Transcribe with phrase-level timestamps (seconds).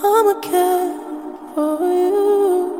[0.00, 0.92] I'ma care
[1.54, 2.72] for you.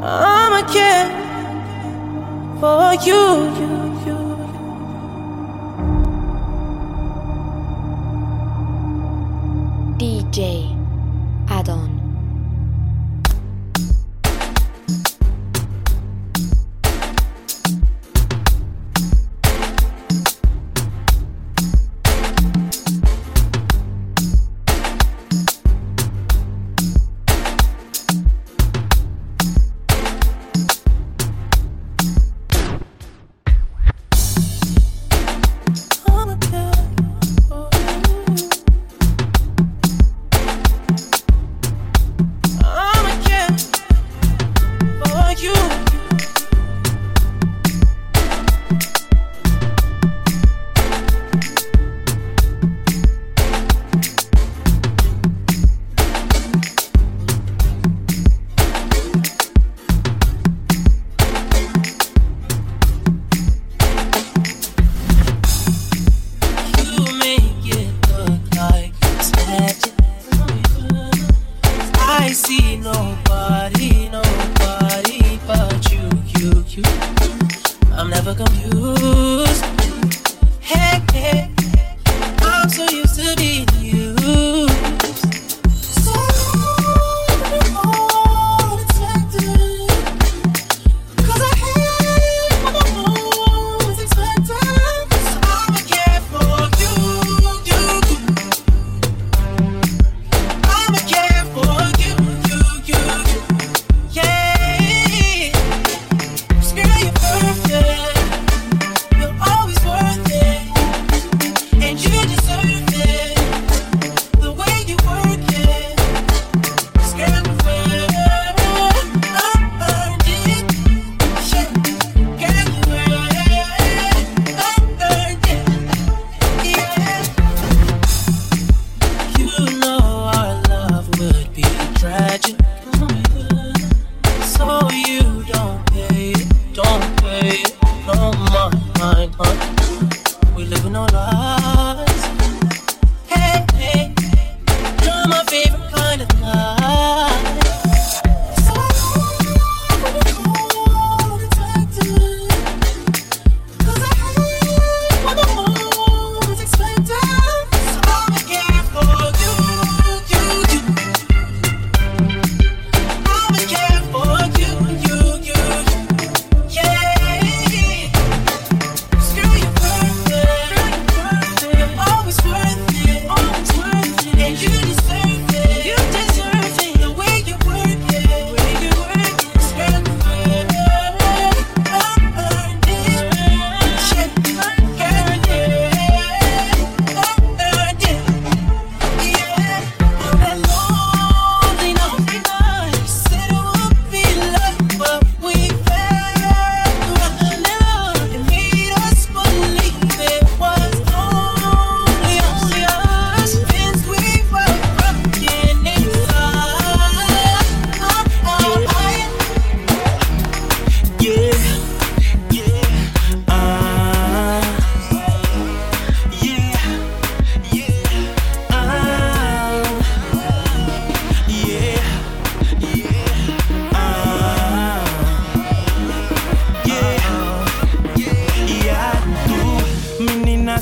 [0.00, 1.10] I'ma care
[2.60, 3.91] for you.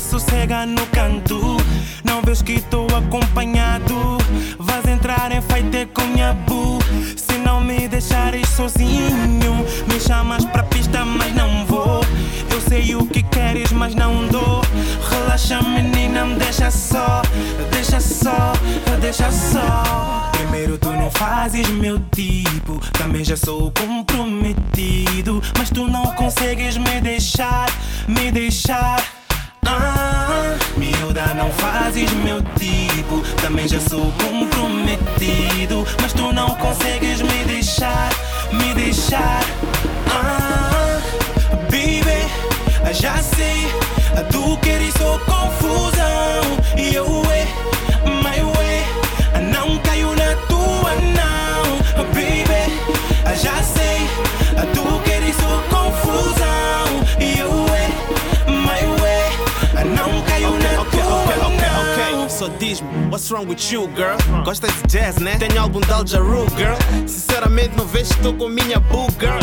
[0.01, 1.57] sossega no canto.
[2.03, 4.17] Não vês que estou acompanhado?
[4.57, 6.79] Vais entrar em fighter com minha bu.
[7.15, 12.01] Se não me deixares sozinho, me chamas pra pista, mas não vou.
[12.51, 14.61] Eu sei o que queres, mas não dou.
[15.09, 17.21] Relaxa, menina, me deixa só.
[17.71, 18.53] Deixa só,
[18.99, 20.31] deixa só.
[20.33, 22.79] Primeiro tu não fazes meu tipo.
[22.93, 25.41] Também já sou comprometido.
[25.57, 27.67] Mas tu não consegues me deixar,
[28.07, 29.20] me deixar
[30.77, 33.21] Miúda, não fazes meu tipo.
[33.41, 35.85] Também já sou comprometido.
[36.01, 38.09] Mas tu não consegues me deixar,
[38.51, 39.43] me deixar.
[40.07, 40.99] Ah,
[41.69, 43.67] baby, já sei.
[44.31, 46.57] Tu queres só confusão.
[46.77, 47.30] E eu
[62.41, 64.17] só diz-me What's wrong with you, girl?
[64.43, 65.37] Gostas de jazz, né?
[65.37, 66.75] Tenho álbum de Al Jarreau, girl.
[67.07, 69.37] Sinceramente não vejo estou com minha boo, girl.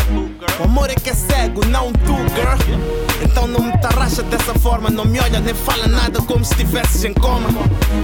[0.59, 2.57] O amor é que é cego, não tu, girl.
[3.23, 7.05] Então não me tarraxa dessa forma Não me olha nem fala nada como se estivesses
[7.05, 7.47] em coma.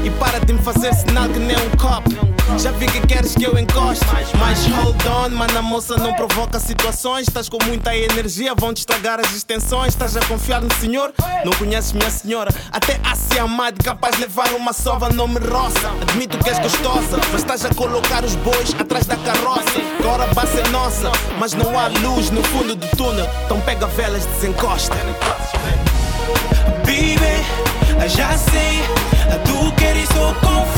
[0.06, 2.35] E para de me fazer sinal que nem um copo.
[2.58, 4.06] Já vi que queres que eu encoste.
[4.40, 7.28] Mas hold on, mano, a moça não provoca situações.
[7.28, 9.90] Estás com muita energia, vão te estragar as extensões.
[9.90, 11.14] Estás a confiar no senhor?
[11.44, 12.54] Não conheces minha senhora.
[12.72, 15.92] Até a ser amado, capaz de levar uma sova, não me roça.
[16.02, 19.64] Admito que és gostosa, mas estás a colocar os bois atrás da carroça.
[20.00, 23.28] Agora a base é nossa, mas não há luz no fundo do túnel.
[23.46, 24.96] Então pega velas, desencosta.
[26.86, 28.84] Baby, já sei,
[29.46, 30.75] tu queres ou confia.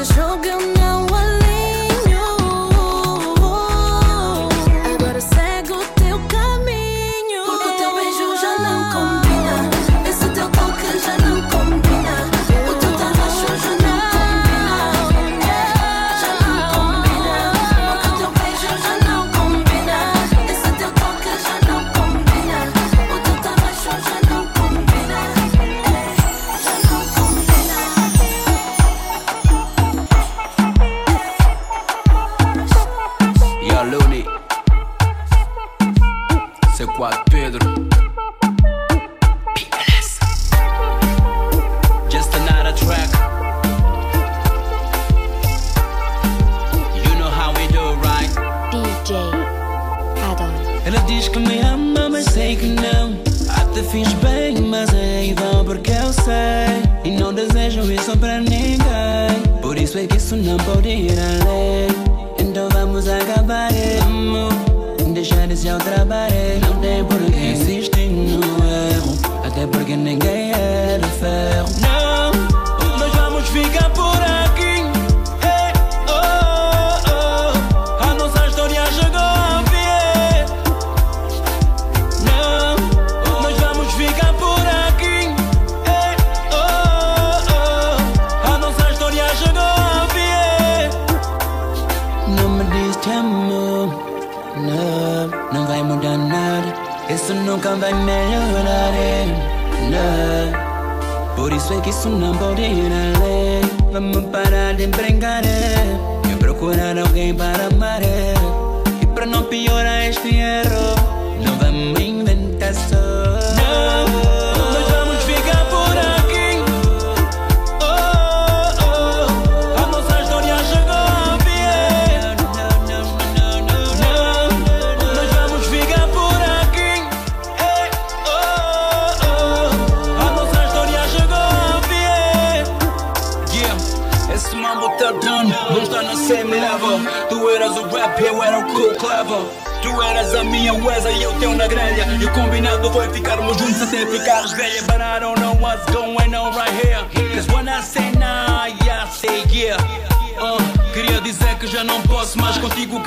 [0.00, 0.77] it's a shotgun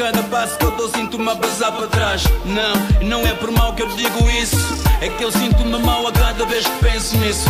[0.02, 2.24] cada passo que eu dou sinto-me a passar para trás.
[2.44, 4.58] Não, não é por mal que eu digo isso.
[5.00, 7.48] É que eu sinto-me mal a cada vez que penso nisso.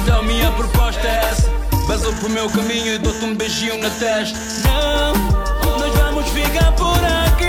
[0.00, 1.50] Então minha proposta é essa.
[1.88, 4.38] Vazou pro meu caminho e dou-te um beijinho na testa.
[4.68, 5.12] Não,
[5.76, 7.47] nós vamos ficar por aqui.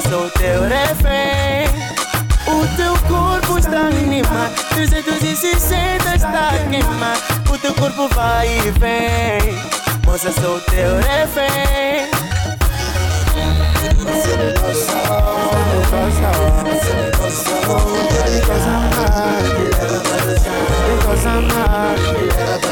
[0.00, 1.66] sou teu refém.
[2.46, 7.20] O teu corpo está animado, 360 está queimado.
[7.50, 9.58] O teu corpo vai e vem,
[10.04, 12.08] moça, sou teu refém.
[20.98, 21.98] Because I'm hot,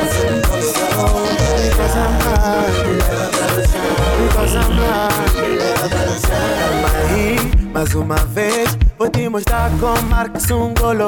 [1.66, 2.96] Because I'm happy.
[4.22, 5.36] Because I'm happy.
[7.74, 11.08] Mas mais uma vez, vou te mostrar como Marcos um golo.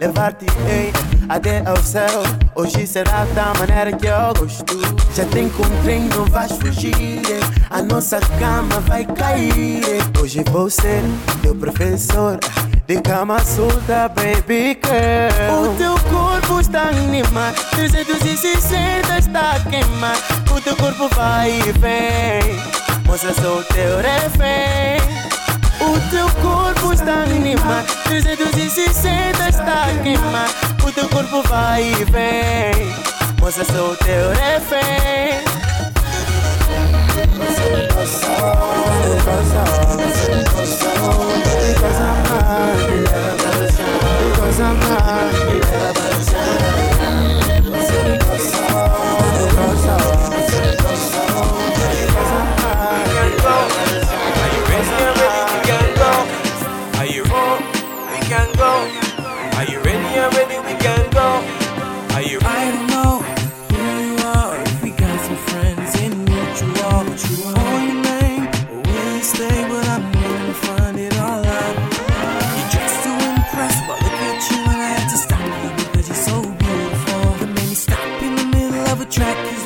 [0.00, 0.92] Levar-te hey,
[1.28, 2.22] até ao céu.
[2.54, 4.78] Hoje será da maneira que eu gosto.
[5.14, 7.22] Já te encontrei, não vais fugir.
[7.70, 9.82] A nossa cama vai cair.
[10.20, 11.02] Hoje vou ser
[11.42, 12.38] teu professor
[12.88, 15.72] de cama solta, baby girl.
[15.72, 20.18] O teu corpo está animado, 360 está queimado.
[20.50, 22.56] O teu corpo vai e vem,
[23.04, 25.06] moça, sou teu refém.
[25.82, 30.54] O teu corpo está animado, 360 está queimado.
[30.82, 32.94] O teu corpo vai e vem,
[33.38, 35.67] moça, sou teu refém.
[59.58, 60.18] Are you ready?
[60.18, 60.58] Are ready?
[60.58, 61.26] We can go.
[62.14, 62.87] Are you ready?
[79.10, 79.57] track.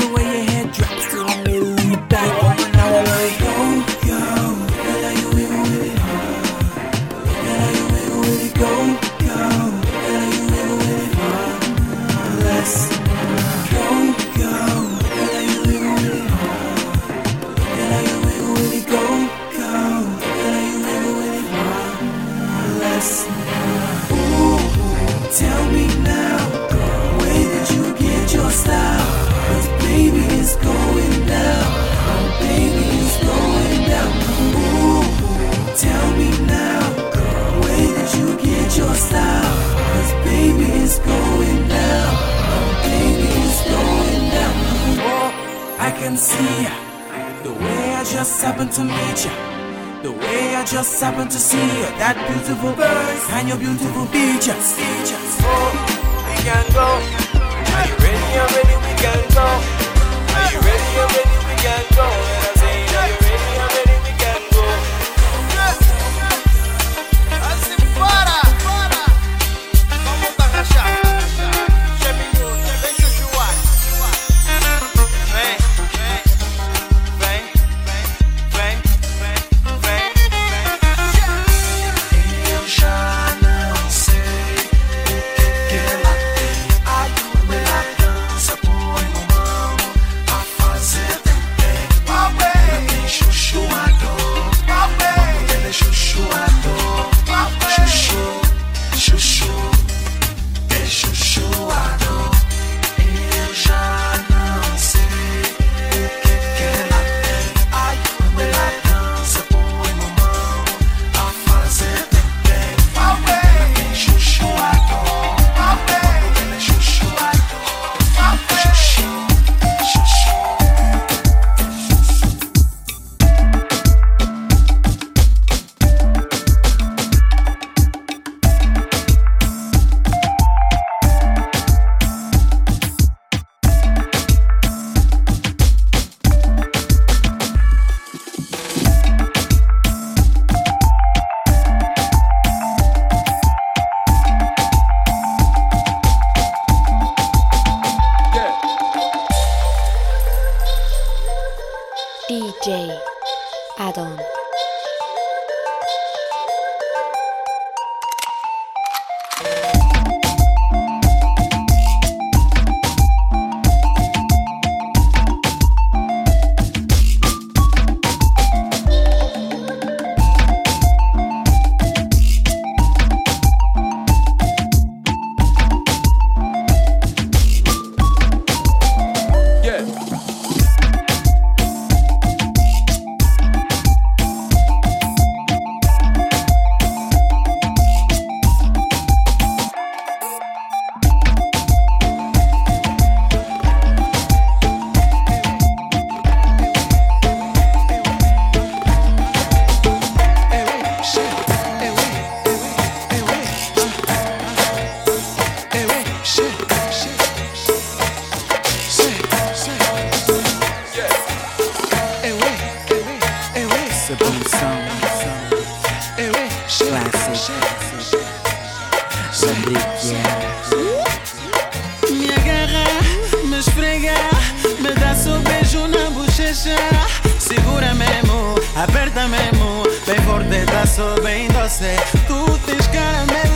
[230.92, 231.96] Só bem doce.
[232.26, 233.51] Tu tens caramelo,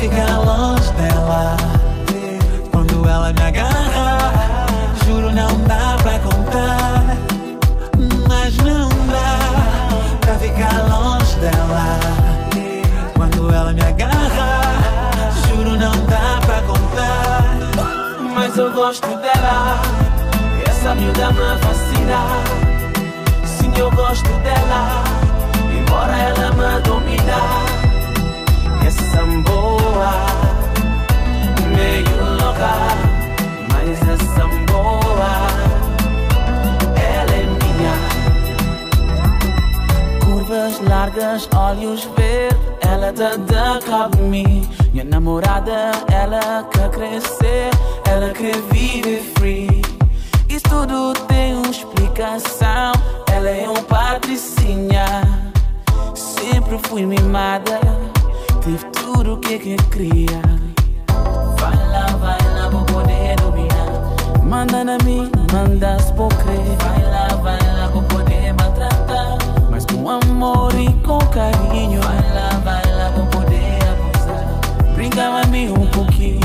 [0.00, 1.56] ficar longe dela.
[2.72, 4.32] Quando ela me agarra,
[5.04, 7.04] juro não dá pra contar.
[8.26, 12.00] Mas não dá pra ficar longe dela.
[13.14, 14.90] Quando ela me agarra,
[15.46, 17.44] juro não dá pra contar.
[18.34, 19.82] Mas eu gosto dela,
[20.66, 22.20] essa miúda me fascina.
[23.44, 25.04] Sim, eu gosto dela,
[25.78, 27.69] embora ela me domina.
[30.00, 30.16] Boa,
[31.76, 32.72] meio louca,
[33.70, 35.32] mas essa boa,
[36.96, 37.94] ela é minha.
[40.24, 44.16] Curvas largas, olhos verdes, ela tá da cabo.
[44.22, 47.68] Minha namorada, ela quer crescer,
[48.06, 49.82] ela quer viver free.
[50.48, 52.92] Isso tudo tem uma explicação.
[53.30, 55.04] Ela é um patricinha.
[56.14, 57.78] Sempre fui mimada,
[58.62, 59.76] tive tudo o que que.
[61.58, 64.42] Vai lá, vai lá, vou poder dominar.
[64.42, 66.56] Manda na mim, manda se por crer.
[66.78, 69.36] Vai lá, vai lá, vou poder maltratar.
[69.70, 72.00] Mas com amor e com carinho.
[72.00, 74.94] Vai lá, vai lá, vou poder abusar.
[74.94, 76.40] Brinca a mim um pouquinho.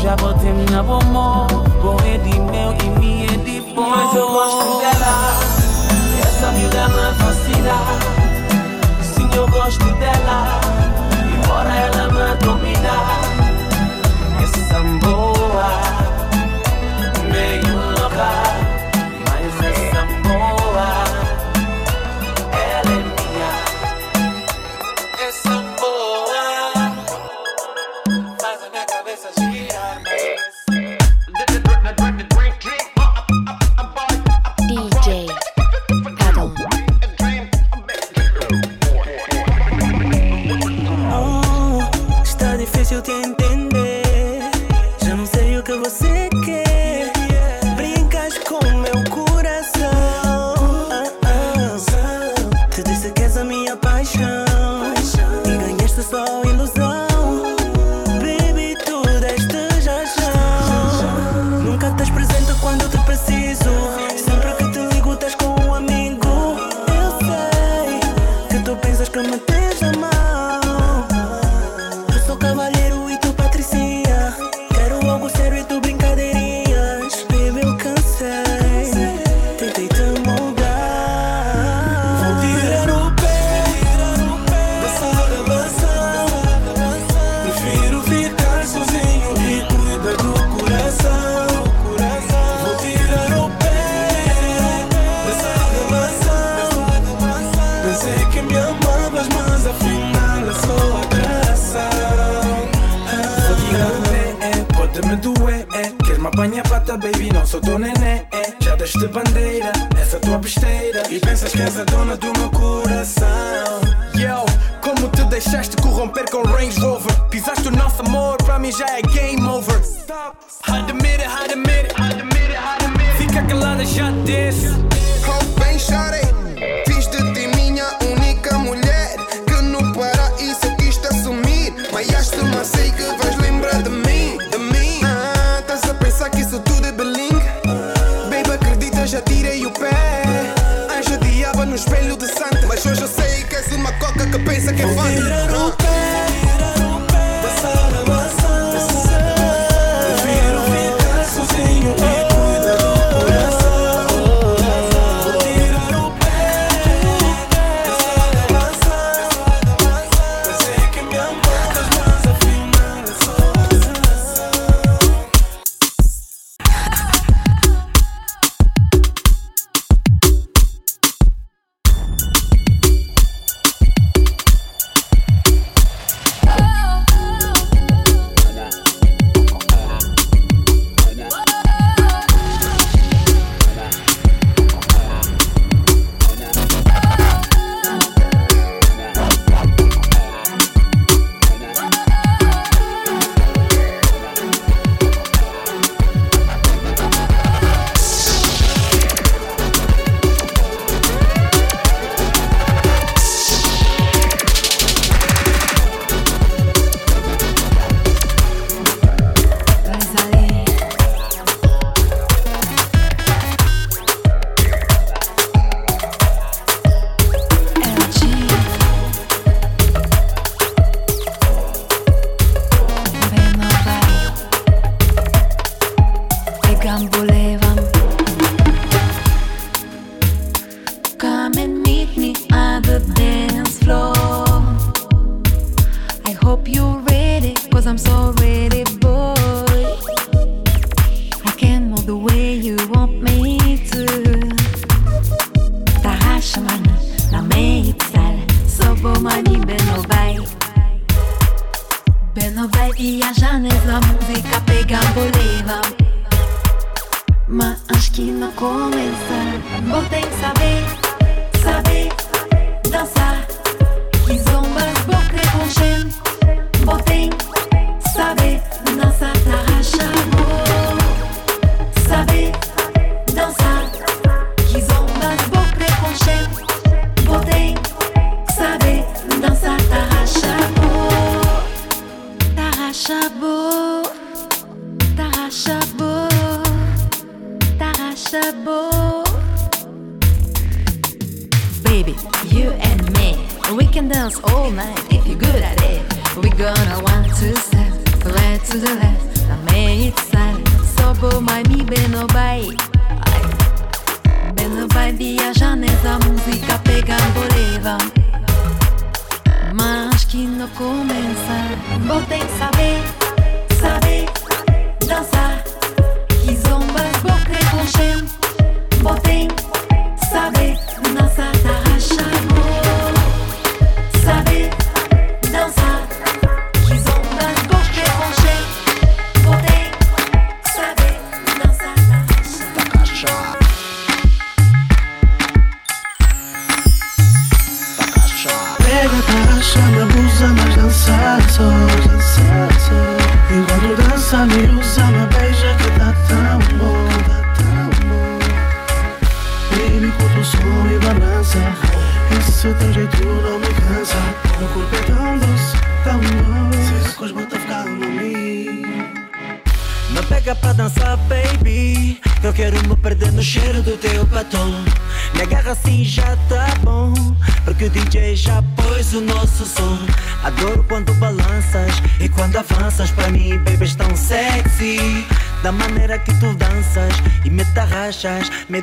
[0.00, 1.46] Já botei na bomba.
[1.82, 3.90] Bom é de meu e minha é de bom.
[3.90, 5.38] Mas eu gosto dela.
[6.22, 7.74] Essa miúda me fascina.
[9.02, 10.85] Sim, eu gosto dela.
[11.56, 12.96] Embora ela me domina.
[14.42, 15.70] Essa boa,
[17.32, 18.55] meio louca, mas
[42.88, 43.35] está difícil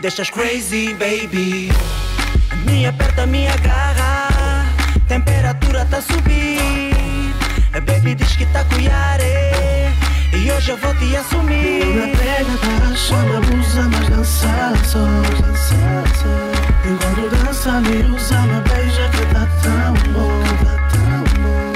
[0.04, 1.72] deixas crazy, baby.
[2.66, 4.66] Me aperta, me agarra.
[5.08, 6.00] Temperatura tá.
[7.74, 9.24] A baby diz que tá cuiare.
[10.34, 11.86] E hoje eu vou te assumir.
[11.86, 15.08] Me pega, taxa, me abusa, mas dançar só.
[16.86, 21.72] Enquanto dança, me usa, me beija que tá tão bom, tá tão bom.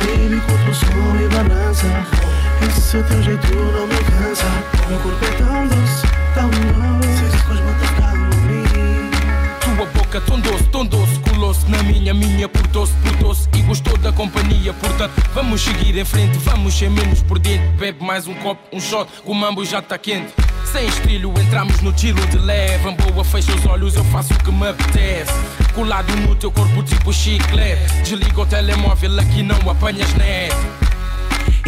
[0.00, 1.86] Baby, curto o som e balança.
[2.66, 4.46] Esse teu jeito não me cansa.
[4.88, 5.27] Meu corpo
[10.26, 14.72] Tão doce, tão doce, colou-se na minha, minha portou-se, portou-se e gostou da companhia.
[14.74, 17.68] Portanto, vamos seguir em frente, vamos ser menos por dentro.
[17.78, 20.32] Bebe mais um copo, um shot, o mambo já tá quente.
[20.64, 22.90] Sem estrilho, entramos no tiro de leve.
[22.90, 25.32] Boa, fecha os olhos, eu faço o que me apetece.
[25.74, 28.02] Colado no teu corpo, tipo chiclete.
[28.02, 30.54] Desliga o telemóvel, aqui não apanhas net.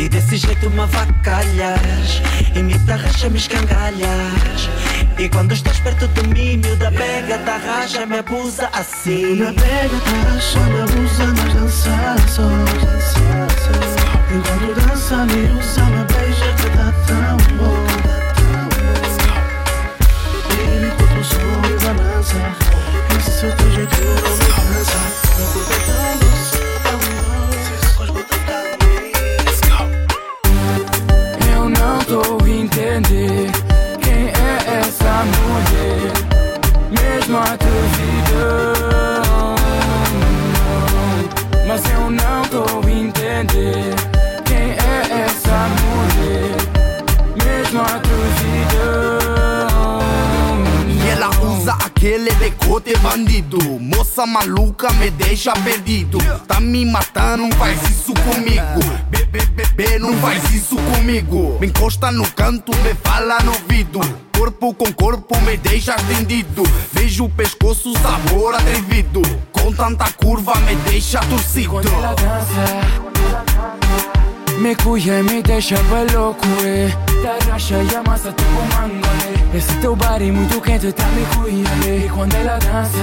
[0.01, 2.23] E desse jeito me avacalhas
[2.55, 4.71] E me tarraxa, me escangalhas
[5.19, 10.61] E quando estás perto de mim Miúda pega, tarraxa, me abusa assim Me pega, taxa,
[10.61, 12.49] me abusa, mas dançar só.
[14.33, 17.85] Enquanto dança, me usa, me beija que tá tão bom.
[20.49, 22.41] Baby, o som e balança.
[23.19, 24.07] Esse teu jeito me
[24.55, 25.01] cansa.
[25.37, 26.10] Meu corpo é
[32.11, 33.47] a entender
[34.03, 36.11] quem é essa mulher,
[36.91, 39.55] mesmo a duvidão.
[41.69, 43.95] Mas eu não tô entender
[52.01, 53.59] aquele decote bandido.
[53.79, 56.19] Moça maluca me deixa perdido.
[56.49, 58.81] Tá me matando, não faz isso comigo.
[59.11, 61.59] Bebê, bebê, não faz isso comigo.
[61.61, 64.01] Me encosta no canto, me fala no ouvido.
[64.33, 66.63] Corpo com corpo me deixa estendido.
[66.91, 69.21] Vejo o pescoço, sabor atrevido.
[69.53, 71.69] Com tanta curva me deixa torcido.
[71.69, 73.50] Quando ela dança
[74.61, 75.77] Me cuia e me deixa
[76.15, 76.91] louco eh.
[77.23, 82.05] Da racha e amassa tipo mangole Esse teu body muito quente tá me cuia eh.
[82.05, 82.99] E quando ela dança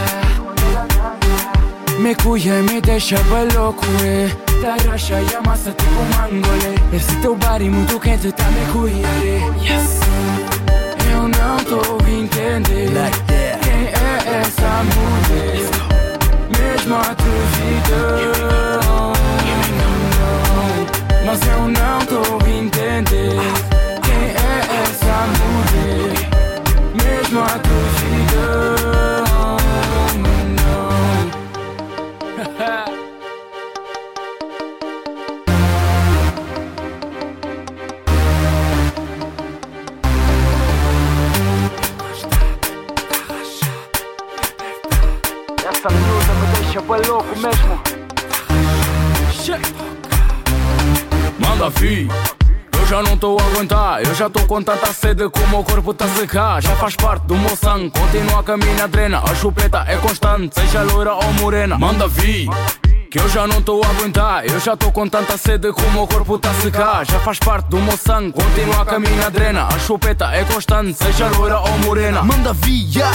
[1.97, 3.15] Me cuia e me deixa
[3.55, 4.29] louco eh.
[4.61, 9.41] Da racha e amassa tipo mangole Esse teu body muito quente tá me cuia eh.
[9.59, 9.99] Yes.
[11.11, 12.91] Eu não tô a entender
[13.63, 15.71] Quem é essa mulher
[16.55, 18.57] Mesmo a duvidão
[21.27, 23.35] Mas eu não tô a entender
[24.01, 26.15] Quem é essa mulher.
[27.03, 28.77] Mesmo a duvidão
[45.69, 47.97] Essa miúda me deixa bem louco mesmo
[51.57, 52.07] Manda fi.
[52.71, 54.03] Eu já não tô a aguentar.
[54.03, 56.61] Eu já tô com tanta sede que o corpo tá a secar.
[56.61, 57.89] Já faz parte do meu sangue.
[57.89, 59.23] Continua a minha drena.
[59.27, 61.75] A chupeta é constante Seja loira ou morena.
[61.75, 62.47] Manda vi
[63.09, 64.45] que eu já não tô a aguentar.
[64.45, 67.03] Eu já tô com tanta sede que o corpo tá a secar.
[67.07, 68.33] Já faz parte do meu sangue.
[68.33, 69.67] Continua a minha drena.
[69.67, 72.21] A chupeta é constante Seja loira ou morena.
[72.21, 73.09] Manda via,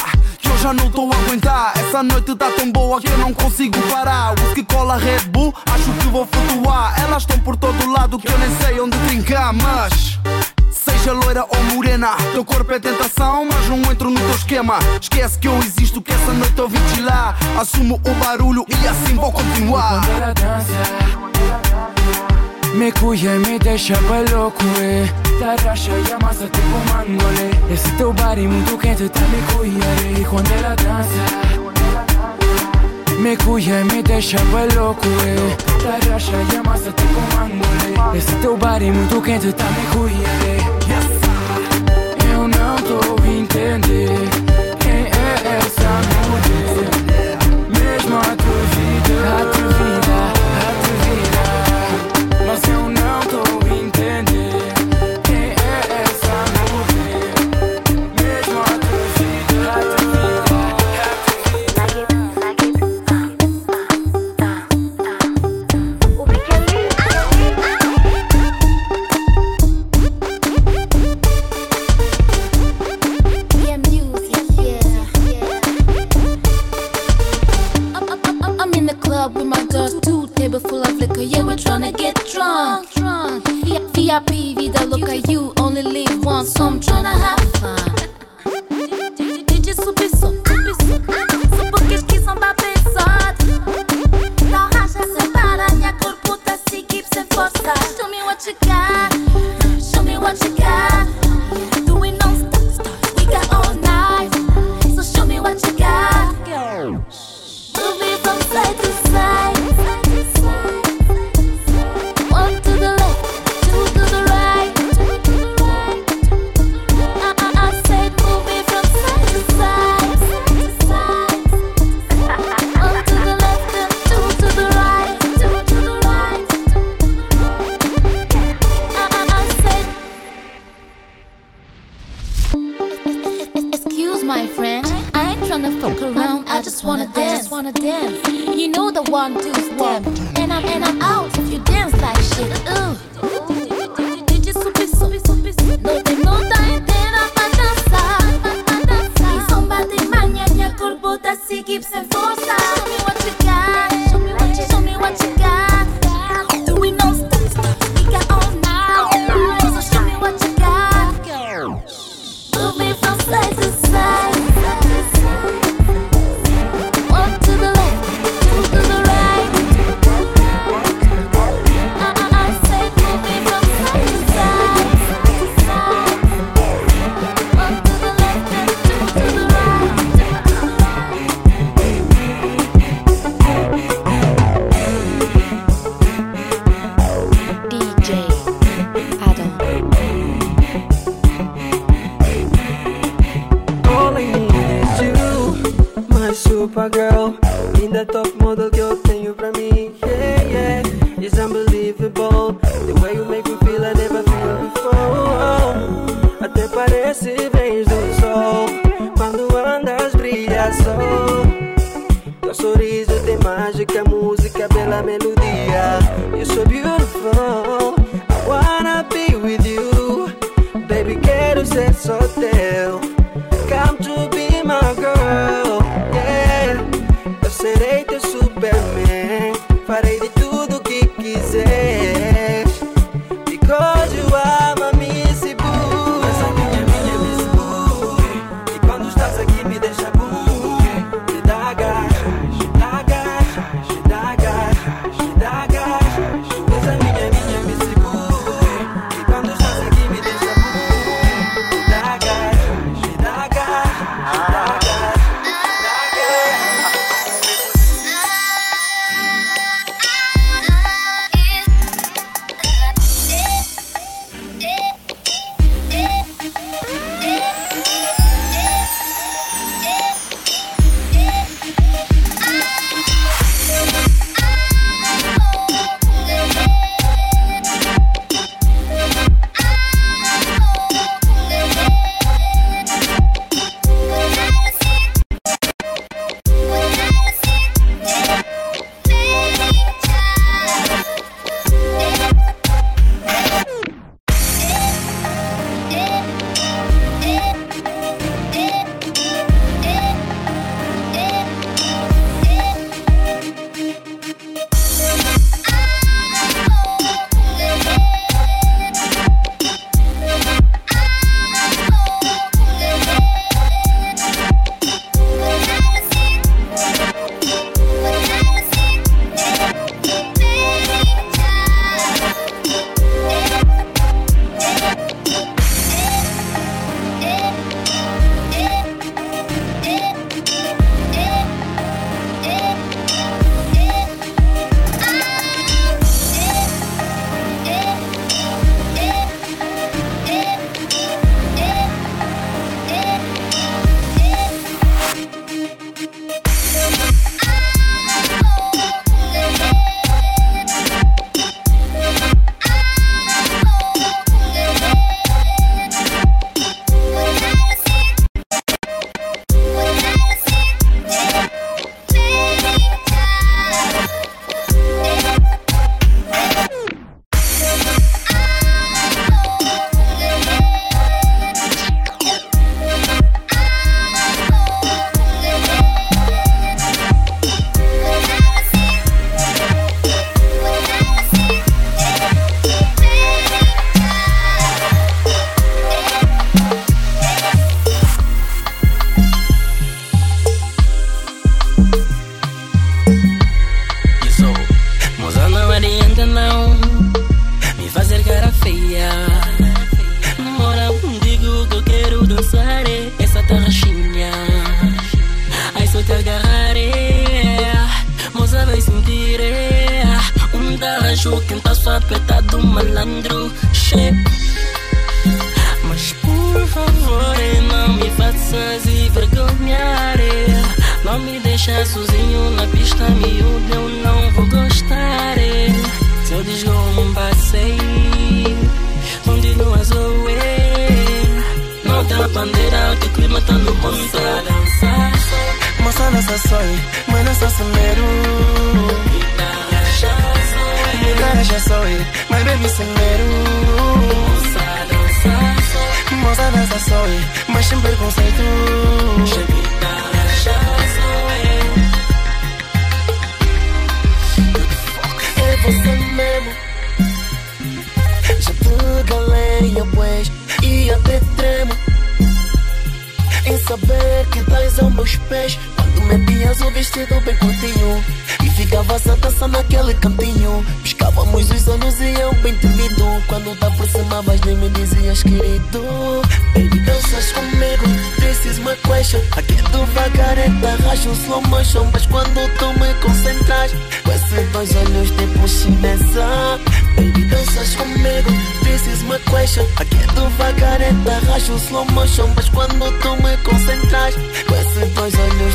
[0.52, 1.72] eu já não tô a aguentar.
[1.76, 4.32] Essa noite tá tão boa que eu não consigo parar.
[4.32, 6.94] O que cola Red Bull, acho que vou flutuar.
[7.00, 10.18] Elas estão por todo lado que eu nem sei onde trincar, mas.
[10.70, 14.78] Seja loira ou morena, teu corpo é tentação, mas não entro no teu esquema.
[15.00, 17.34] Esquece que eu existo, que essa noite eu vim te lá.
[17.58, 20.00] Assumo o barulho e assim vou continuar.
[22.74, 25.06] Me cuia e me deixa maluco, é.
[25.38, 27.50] Da racha e amassa tipo mangole.
[27.70, 29.84] Esse teu body muito quente tá me cuia,
[30.32, 31.10] quando ela dança,
[33.18, 35.56] Me cuia e me deixa bem louco eh.
[35.82, 38.56] Tarraxa e amassa até com ângulo Esse teu eh.
[38.56, 40.28] body muito quente tá me cuia.
[42.32, 42.48] Eu eh.
[42.48, 44.51] não tô entendendo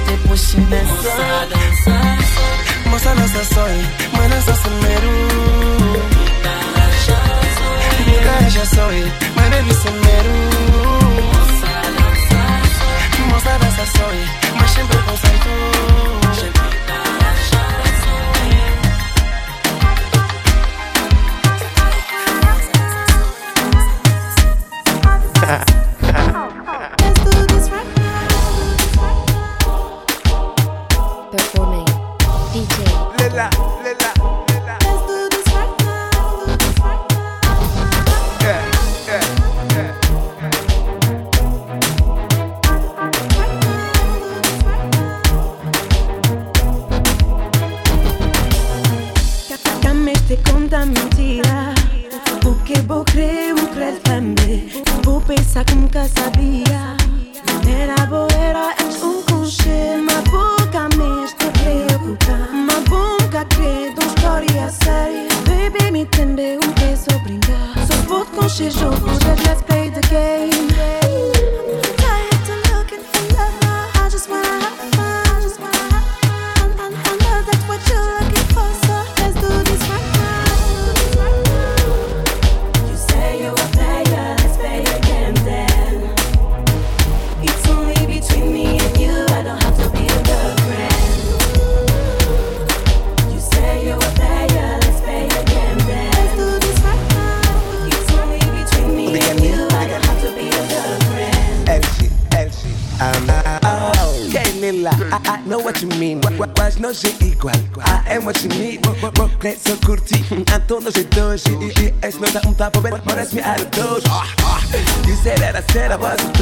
[0.08, 1.48] te pushing dançar.
[2.90, 3.66] Moça dança só,
[4.14, 5.18] mas dança semeru.
[8.06, 8.88] Nigga só,
[9.36, 10.38] mas baby semeru.
[13.30, 14.08] Moça dança só,
[14.60, 16.57] mas sempre com santo.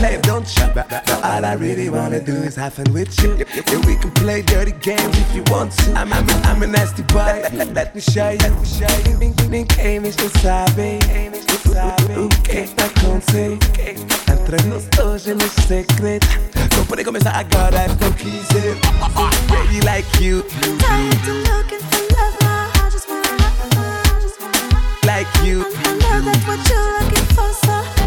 [0.05, 0.65] play, don't you?
[0.73, 3.33] But, but, but all I really wanna do is have fun with you.
[3.71, 5.93] And we can play dirty games if you want to.
[5.93, 7.17] I'm, I'm, I'm a nasty boy.
[7.17, 8.37] Let, let, let me show you.
[8.37, 9.17] Let me show you.
[9.49, 10.99] Ninguém me sabe.
[12.17, 13.59] O que está acontecendo?
[13.79, 16.27] Entre nós dois é meu segredo.
[16.77, 18.75] Não pode começar agora, é porque eu quiser.
[19.49, 20.43] Baby like you.
[20.43, 23.55] Tired to looking for love, my heart just wanna have
[24.35, 24.55] fun.
[25.05, 25.61] Like you.
[25.61, 28.04] I know that's what you're looking for, so.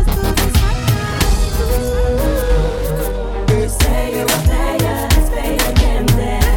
[3.47, 6.48] They say you're a player, let's play again then.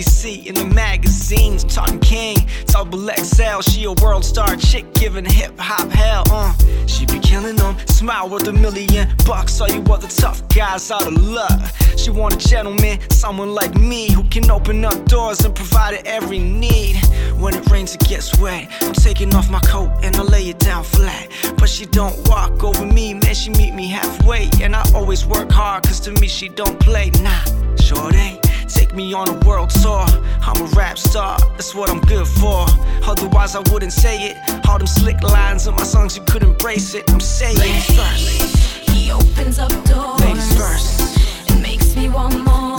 [0.00, 1.64] Only see in the magazines.
[1.64, 2.36] Talking king,
[2.66, 6.24] double XL, she a world star chick giving hip hop hell.
[6.30, 6.54] Uh,
[6.86, 9.60] she be killing them, smile worth a million bucks.
[9.60, 11.60] All you other tough guys out of luck.
[11.96, 16.38] She want a gentleman, someone like me who can open up doors and provide every
[16.38, 16.96] need.
[17.36, 18.68] When it rains, it gets wet.
[18.82, 21.28] I'm taking off my coat and I lay it down flat.
[21.58, 23.34] But she don't walk over me, man.
[23.34, 27.10] She meet me halfway, and I always work hard, cause to me she don't play.
[27.22, 27.44] Nah,
[27.76, 28.39] sure they
[28.72, 30.06] take me on a world tour.
[30.42, 32.66] I'm a rap star, that's what I'm good for.
[33.04, 34.36] Otherwise, I wouldn't say it.
[34.68, 37.10] All them slick lines in my songs, you could embrace it.
[37.10, 38.90] I'm saying, ladies first.
[38.90, 40.20] He opens up doors.
[40.20, 41.50] Ladies first.
[41.50, 42.69] It makes me want more.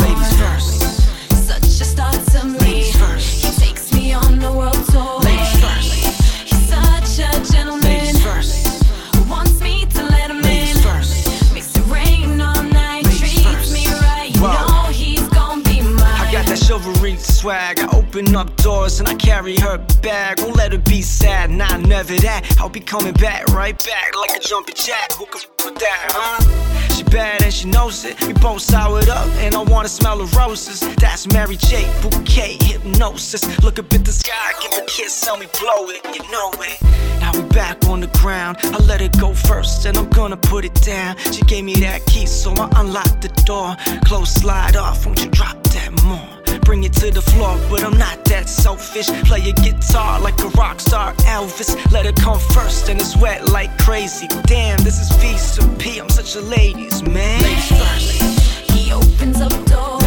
[16.71, 17.79] Chivalry swag.
[17.79, 20.39] I open up doors and I carry her bag.
[20.39, 22.45] Won't let her be sad, nah, never that.
[22.59, 25.11] I'll be coming back, right back like a jumping jack.
[25.13, 26.95] Who can f with that, huh?
[26.95, 28.15] She bad and she knows it.
[28.25, 30.79] We both soured up and I wanna smell the roses.
[30.95, 31.91] That's Mary J.
[32.01, 33.43] Bouquet, hypnosis.
[33.61, 35.99] Look up at the sky, give a kiss, tell me blow it.
[36.15, 36.81] You know it.
[37.19, 38.59] Now we back on the ground.
[38.63, 41.17] I let it go first and I'm gonna put it down.
[41.33, 43.75] She gave me that key, so I unlocked the door.
[44.05, 46.40] Close slide off, won't you drop that more?
[46.71, 49.07] Bring it to the floor, but I'm not that selfish.
[49.27, 51.75] Play a guitar like a rock star Elvis.
[51.91, 54.29] Let it come first, and it's wet like crazy.
[54.45, 55.99] Damn, this is V to P.
[55.99, 57.41] I'm such a ladies man.
[57.41, 58.71] Ladies first.
[58.71, 60.00] He opens up doors.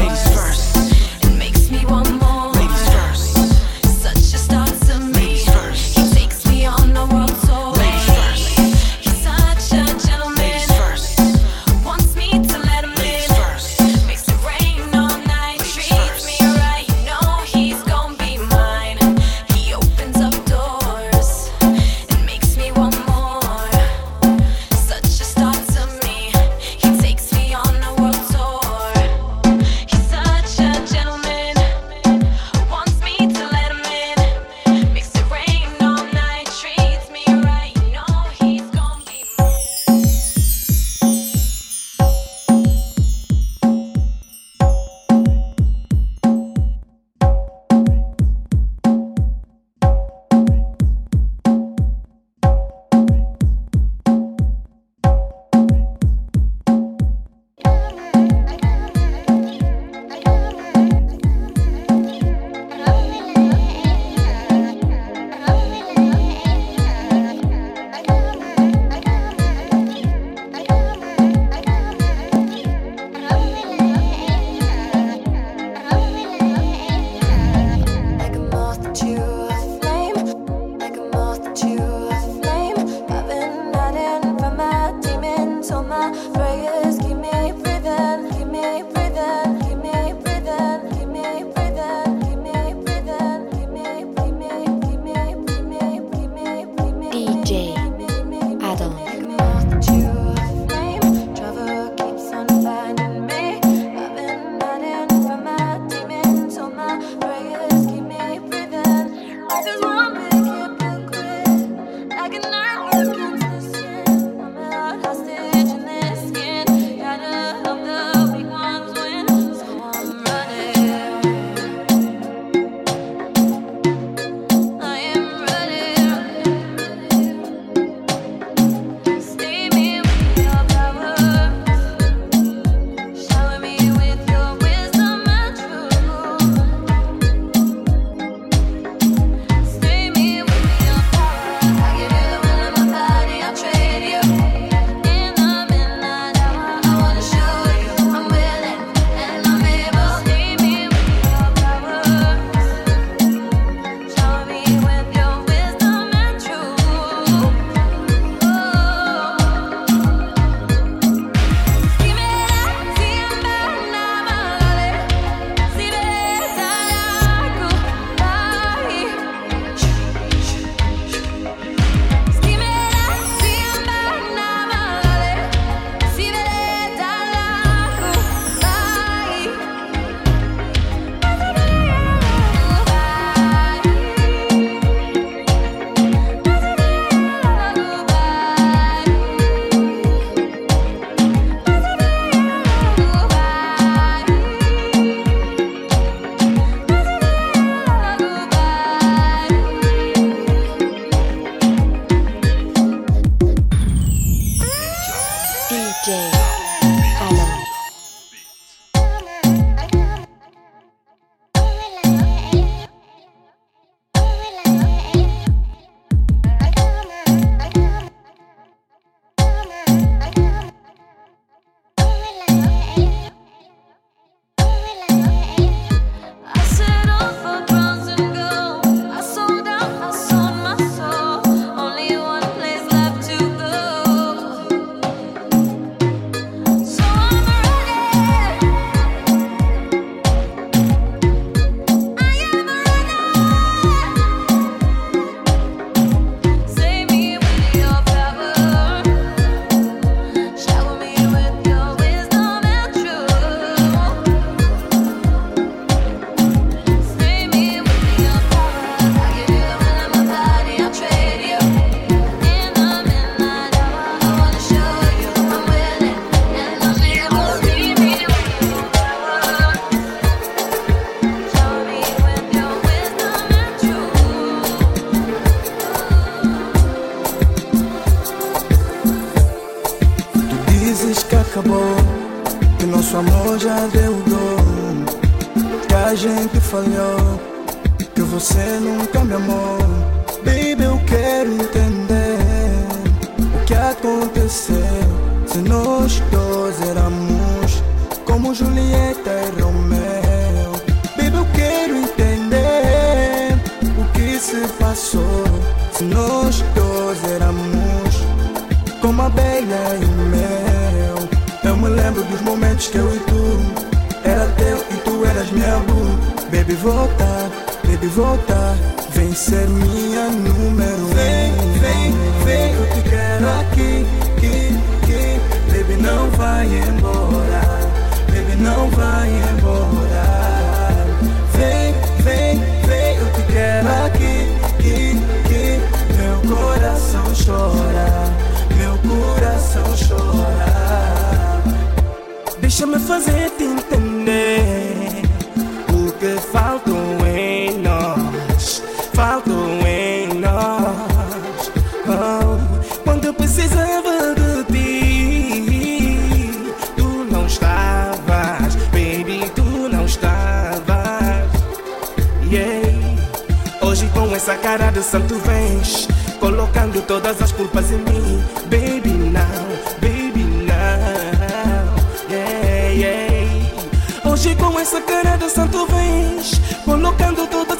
[375.74, 377.73] Santo vens, colocando todas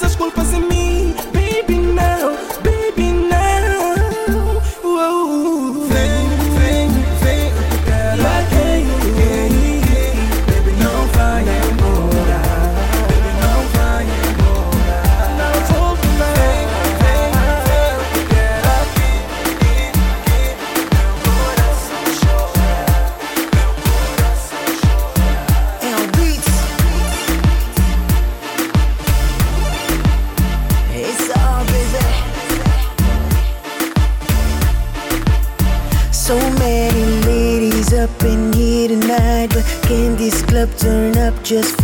[41.44, 41.83] just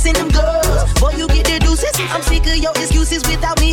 [0.00, 0.92] sex them girls.
[0.94, 1.92] Boy, you get the deuces.
[2.10, 3.69] I'm sick of your excuses without me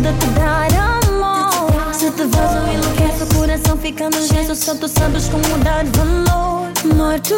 [0.00, 0.68] dá-te dar
[1.06, 1.94] amor.
[1.94, 4.54] Se te vas ou enlouquece o coração fica no gesso.
[4.54, 6.70] Só tu sabes como dar valor.
[6.84, 7.34] Amor, tu